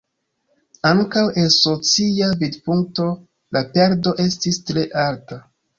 Ankaŭ 0.91 1.23
el 1.41 1.51
socia 1.57 2.31
vidpunkto 2.41 3.09
la 3.59 3.67
perdo 3.77 4.19
estis 4.27 4.63
tre 4.71 4.93
alta. 5.09 5.45